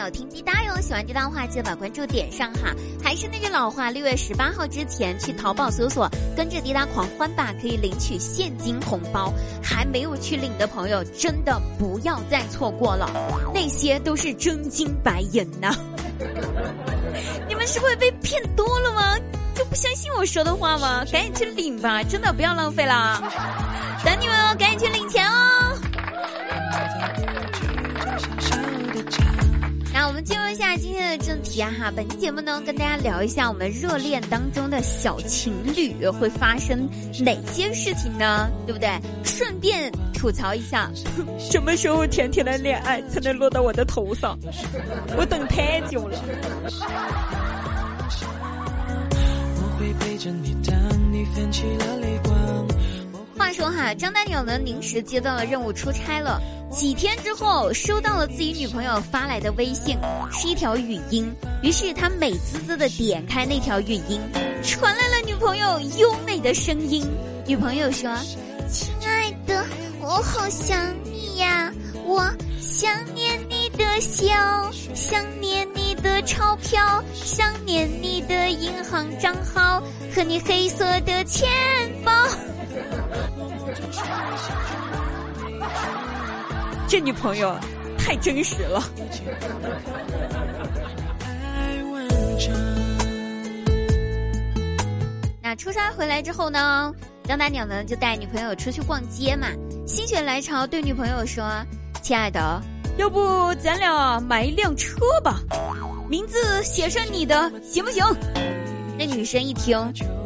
[0.00, 2.74] 友听滴答哟，喜欢滴答的话记得把关注点上哈。
[3.04, 9.32] 还是那句老话，六月十八号之前去淘宝搜索“跟着滴答狂欢吧”，可以领取现金红包。
[9.62, 13.08] 还没有去领的朋友，真的不要再错过了，
[13.54, 15.74] 那些都是真金白银呐！
[17.48, 19.16] 你们是会被骗多了吗？
[19.54, 21.04] 就不相信我说的话吗？
[21.12, 23.22] 赶紧去领吧，真的不要浪费了。
[24.04, 25.76] 等你们哦，赶紧去领钱哦。
[30.22, 36.88] 进入一下今天的正题啊哈，本期节目呢跟大家聊一下我们热恋当中的小情侣会发生
[37.24, 38.50] 哪些事情呢？
[38.66, 38.90] 对不对？
[39.24, 40.90] 顺便吐槽一下，
[41.38, 44.38] 什么时候甜甜的恋爱才能落到我的头上？
[45.16, 46.18] 我等太久了。
[49.56, 52.36] 我会陪着你，当你泛起了泪光。
[53.38, 59.98] 话说哈，张大鸟呢临时接到了任务出差了，几天之后收到了自己女朋友发来的微信，
[60.32, 61.30] 是一条语音。
[61.62, 64.20] 于是他美滋滋的点开那条语音，
[64.62, 67.04] 传来了女朋友优美的声音。
[67.44, 68.16] 女朋友说
[68.70, 69.64] ：“亲爱的，
[70.00, 71.72] 我好想你呀，
[72.04, 72.24] 我
[72.60, 74.32] 想念你的笑，
[74.94, 79.82] 想念你的钞票，想念你的银行账号
[80.14, 81.48] 和你黑色的钱
[82.04, 82.12] 包。”
[86.90, 87.56] 这女朋友
[87.96, 88.82] 太真实了。
[95.40, 99.46] 那出差回来之后呢，张大鸟呢就带女朋友出去逛街嘛，
[99.86, 101.48] 心血来潮对女朋友说
[102.02, 102.60] ：“亲爱的，
[102.96, 105.38] 要不咱俩买一辆车吧，
[106.08, 108.04] 名字写上你的，行不行？”
[108.98, 109.78] 那女生一听，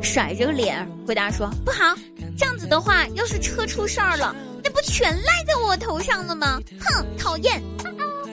[0.00, 1.92] 甩着个脸回答说：“不好。”
[2.38, 4.32] 这样子的话，要是车出事儿了，
[4.62, 6.60] 那不全赖在我头上了吗？
[6.80, 7.62] 哼，讨厌！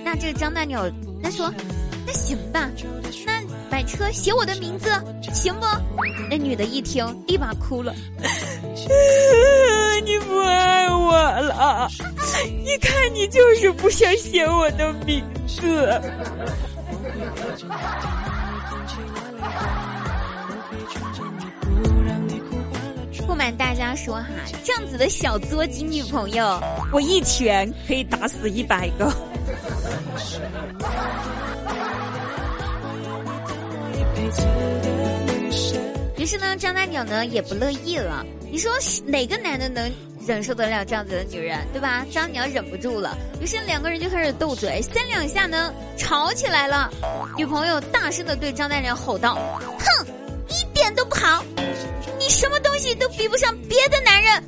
[0.03, 0.89] 那这个张大鸟，
[1.21, 1.52] 他说
[2.05, 2.70] ：“那行吧，
[3.26, 4.89] 那买车写我的名字，
[5.33, 5.65] 行不？”
[6.30, 7.93] 那女的一听，立马哭了
[10.05, 11.11] ：“你不爱我
[11.42, 11.89] 了？
[12.65, 15.99] 一看你就是不想写我的名字。”
[23.58, 24.27] 大家说哈，
[24.64, 26.61] 这样子的小作精女朋友，
[26.92, 29.11] 我一拳可以打死一百个。
[36.17, 38.26] 于是呢，张大鸟呢也不乐意了。
[38.52, 38.71] 你说
[39.05, 39.92] 哪个男的能
[40.27, 42.05] 忍受得了这样子的女人，对吧？
[42.11, 46.92] 张鸟忍不住了，于是两个人就开始斗嘴，三两下呢吵起来了。
[47.38, 49.36] 女朋友大声的对张大鸟吼道
[49.80, 50.08] ：“哼，
[50.49, 51.43] 一点都不好。”
[53.19, 54.41] 比不上别的男人。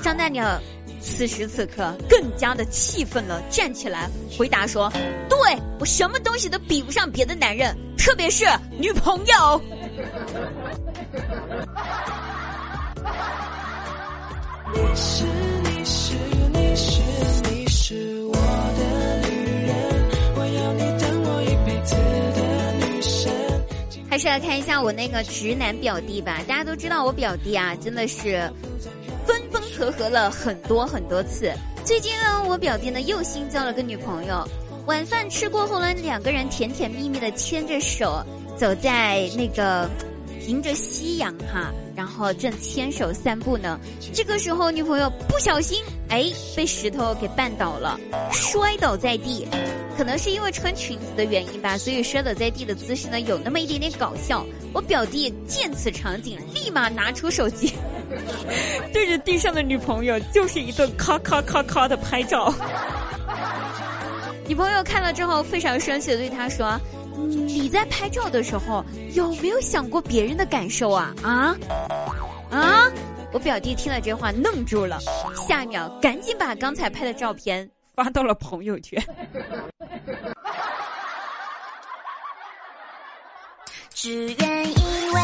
[0.00, 0.60] 张大鸟
[1.00, 4.08] 此时此刻更加的气愤了，站起来
[4.38, 4.88] 回答说
[5.28, 5.36] ：“对
[5.80, 8.46] 我什么东西都比不上别的男人，特别是
[8.78, 9.60] 女朋友。”
[14.72, 16.14] 你是你是
[16.52, 17.02] 你是
[24.14, 26.40] 还是来看一下我那个直男表弟吧。
[26.46, 28.48] 大家都知道我表弟啊，真的是
[29.26, 31.52] 分分合合了很多很多次。
[31.84, 34.48] 最近呢，我表弟呢又新交了个女朋友。
[34.86, 38.24] 晚饭吃过后呢，两个人甜甜蜜蜜的牵着手
[38.56, 39.90] 走在那个
[40.46, 43.78] 迎着夕阳哈，然后正牵手散步呢。
[44.12, 47.98] 这个时候，女朋友不小心哎被石头给绊倒了，
[48.32, 49.46] 摔倒在地。
[49.96, 54.44] 可能是因为穿裙子的原因吧，所以摔倒在地的姿势呢有那么一点点搞笑。
[54.72, 57.72] 我表弟见此场景，立马拿出手机，
[58.92, 62.52] 对着地上的女朋友就是一顿咔咔咔咔的拍照。
[64.48, 66.78] 女朋友看了之后非常生气的对他说
[67.16, 71.14] ：“你在拍照的时候有没有想过别人的感受啊？
[71.22, 71.56] 啊
[72.50, 72.90] 啊！”
[73.32, 74.98] 我表弟听了这话愣住了，
[75.48, 79.02] 下一秒赶紧把刚才拍的照片发到了朋友圈。
[83.92, 85.20] 只愿因为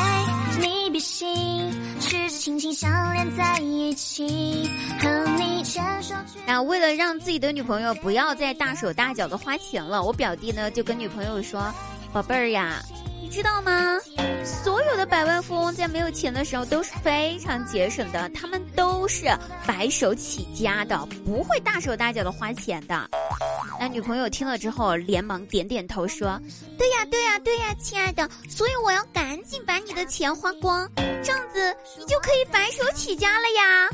[0.61, 1.71] 你比心，
[2.01, 5.09] 十指轻轻相连在一起，和
[5.39, 6.00] 你牵。
[6.51, 11.73] 那为了让自己的女朋友不要再大手大脚的花钱了，我表弟呢就跟女朋友说
[12.13, 12.83] ：“宝贝儿呀，
[13.23, 13.97] 你知道吗？
[14.45, 19.27] 所有的百万富翁在没有钱的时候都是非常节省的，他们都是
[19.65, 23.09] 白手起家的，不会大手大脚的花钱的。”
[23.79, 26.37] 那女朋友听了之后，连忙点点头说
[26.77, 30.91] ：“对呀，对呀，对呀，亲爱的，所以我要赶紧把你的钱花光，
[31.23, 33.89] 这样子你就可以白手起家了呀。”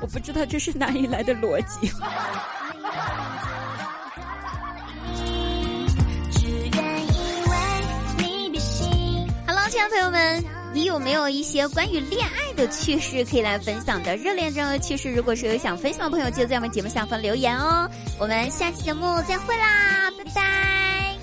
[0.00, 1.90] 我不知道这是哪里来的逻辑。
[9.46, 14.16] Hello，亲爱的朋友们，你有没有一些关于恋爱的趣事可以来分享的？
[14.16, 17.88] 热恋中的趣事，如果是有想分享的朋友，记得在我们节目下方留言哦。
[18.18, 21.16] 我们下期节目再会啦，拜拜。